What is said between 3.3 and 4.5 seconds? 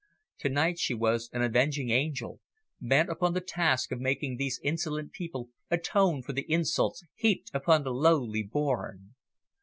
the task of making